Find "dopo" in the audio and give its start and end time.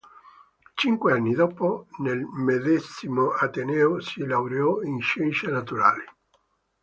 1.35-1.85